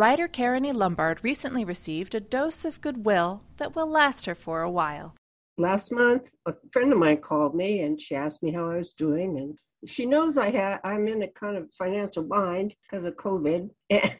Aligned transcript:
Writer 0.00 0.28
Caroni 0.28 0.72
Lombard 0.72 1.22
recently 1.22 1.62
received 1.62 2.14
a 2.14 2.20
dose 2.20 2.64
of 2.64 2.80
goodwill 2.80 3.42
that 3.58 3.76
will 3.76 3.86
last 3.86 4.24
her 4.24 4.34
for 4.34 4.62
a 4.62 4.70
while. 4.70 5.14
Last 5.58 5.92
month, 5.92 6.32
a 6.46 6.54
friend 6.72 6.90
of 6.90 6.98
mine 6.98 7.18
called 7.18 7.54
me 7.54 7.80
and 7.80 8.00
she 8.00 8.14
asked 8.14 8.42
me 8.42 8.50
how 8.50 8.70
I 8.70 8.78
was 8.78 8.94
doing, 8.94 9.36
and 9.36 9.58
she 9.84 10.06
knows 10.06 10.38
I 10.38 10.52
ha- 10.52 10.80
I'm 10.84 11.06
in 11.06 11.24
a 11.24 11.28
kind 11.28 11.58
of 11.58 11.70
financial 11.74 12.22
bind 12.22 12.74
because 12.82 13.04
of 13.04 13.16
COVID, 13.16 13.68
and 13.90 14.18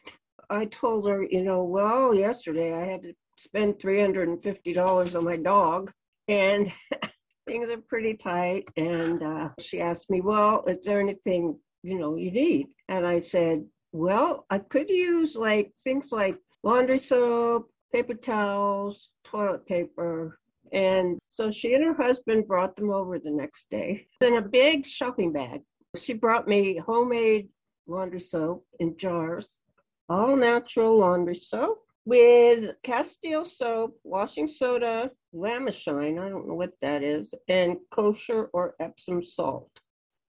I 0.51 0.65
told 0.65 1.09
her, 1.09 1.23
you 1.23 1.41
know, 1.41 1.63
well, 1.63 2.13
yesterday 2.13 2.73
I 2.73 2.85
had 2.85 3.01
to 3.01 3.13
spend 3.39 3.79
$350 3.79 5.15
on 5.15 5.25
my 5.25 5.37
dog, 5.37 5.91
and 6.27 6.71
things 7.47 7.71
are 7.71 7.81
pretty 7.89 8.13
tight. 8.13 8.65
And 8.77 9.23
uh, 9.23 9.49
she 9.59 9.81
asked 9.81 10.11
me, 10.11 10.21
well, 10.21 10.63
is 10.67 10.77
there 10.83 10.99
anything, 10.99 11.57
you 11.81 11.97
know, 11.97 12.17
you 12.17 12.29
need? 12.29 12.67
And 12.87 13.03
I 13.03 13.17
said, 13.17 13.65
well, 13.91 14.45
I 14.49 14.59
could 14.59 14.89
use 14.89 15.35
like 15.35 15.73
things 15.83 16.11
like 16.11 16.37
laundry 16.63 16.99
soap, 16.99 17.69
paper 17.91 18.13
towels, 18.13 19.09
toilet 19.23 19.65
paper. 19.65 20.39
And 20.71 21.19
so 21.29 21.51
she 21.51 21.73
and 21.73 21.83
her 21.83 21.93
husband 21.93 22.47
brought 22.47 22.75
them 22.75 22.91
over 22.91 23.19
the 23.19 23.31
next 23.31 23.69
day 23.69 24.07
in 24.21 24.37
a 24.37 24.41
big 24.41 24.85
shopping 24.85 25.33
bag. 25.33 25.61
She 25.97 26.13
brought 26.13 26.47
me 26.47 26.77
homemade 26.77 27.49
laundry 27.87 28.21
soap 28.21 28.65
in 28.79 28.95
jars, 28.97 29.61
all 30.07 30.37
natural 30.37 30.97
laundry 30.97 31.35
soap 31.35 31.83
with 32.05 32.75
Castile 32.83 33.45
soap, 33.45 33.99
washing 34.03 34.47
soda, 34.47 35.11
Lemi 35.35 35.73
Shine, 35.73 36.17
I 36.17 36.29
don't 36.29 36.47
know 36.47 36.55
what 36.55 36.73
that 36.81 37.03
is, 37.03 37.33
and 37.47 37.77
kosher 37.91 38.49
or 38.53 38.75
Epsom 38.79 39.23
salt. 39.23 39.69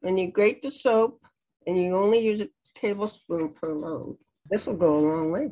And 0.02 0.18
you 0.18 0.30
grate 0.30 0.62
the 0.62 0.70
soap 0.70 1.20
and 1.66 1.80
you 1.80 1.96
only 1.96 2.18
use 2.18 2.40
a 2.40 2.48
tablespoon 2.74 3.50
per 3.50 3.72
load. 3.72 4.16
This 4.50 4.66
will 4.66 4.76
go 4.76 4.96
a 4.96 5.06
long 5.06 5.30
way. 5.30 5.50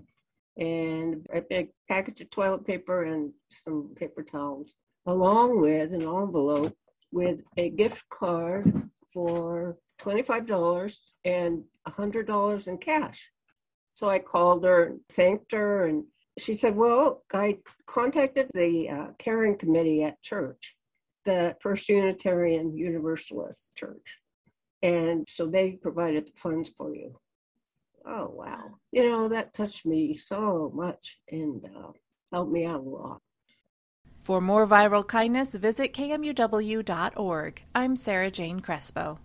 And 0.58 1.26
a 1.32 1.40
big 1.40 1.70
package 1.88 2.20
of 2.20 2.30
toilet 2.30 2.66
paper 2.66 3.04
and 3.04 3.32
some 3.50 3.94
paper 3.96 4.22
towels, 4.22 4.72
along 5.06 5.60
with 5.60 5.92
an 5.92 6.02
envelope 6.02 6.76
with 7.12 7.40
a 7.56 7.70
gift 7.70 8.08
card 8.10 8.90
for 9.12 9.76
$25 10.00 10.94
and 11.24 11.64
$100 11.88 12.68
in 12.68 12.78
cash. 12.78 13.30
So 13.92 14.08
I 14.08 14.18
called 14.18 14.64
her, 14.64 14.86
and 14.86 15.00
thanked 15.08 15.52
her, 15.52 15.86
and 15.86 16.04
she 16.38 16.54
said, 16.54 16.76
Well, 16.76 17.24
I 17.32 17.58
contacted 17.86 18.48
the 18.54 18.88
uh, 18.88 19.06
caring 19.18 19.58
committee 19.58 20.04
at 20.04 20.22
church, 20.22 20.76
the 21.24 21.56
First 21.60 21.88
Unitarian 21.88 22.76
Universalist 22.76 23.72
Church. 23.74 24.19
And 24.82 25.26
so 25.28 25.46
they 25.46 25.72
provided 25.72 26.26
the 26.26 26.32
funds 26.36 26.72
for 26.76 26.94
you. 26.94 27.18
Oh, 28.06 28.30
wow. 28.32 28.76
You 28.92 29.08
know, 29.08 29.28
that 29.28 29.52
touched 29.52 29.84
me 29.84 30.14
so 30.14 30.72
much 30.74 31.18
and 31.30 31.64
uh, 31.64 31.92
helped 32.32 32.52
me 32.52 32.64
out 32.64 32.80
a 32.80 32.88
lot. 32.88 33.20
For 34.22 34.40
more 34.40 34.66
viral 34.66 35.06
kindness, 35.06 35.54
visit 35.54 35.92
kmuw.org. 35.92 37.62
I'm 37.74 37.96
Sarah 37.96 38.30
Jane 38.30 38.60
Crespo. 38.60 39.18